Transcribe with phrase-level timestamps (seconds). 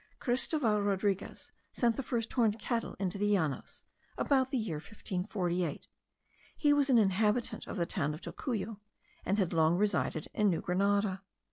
[0.19, 3.83] Christoval Rodriguez sent the first horned cattle into the Llanos,
[4.17, 5.87] about the year 1548.
[6.57, 8.79] He was an inhabitant of the town of Tocuyo,
[9.23, 11.21] and had long resided in New Grenada.